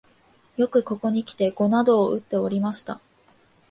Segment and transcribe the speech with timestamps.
[0.57, 2.99] よくここにきて碁などをうっておりました